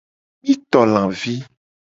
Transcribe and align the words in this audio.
Mi 0.43 0.55
to 0.71 0.81
lavi. 0.93 1.37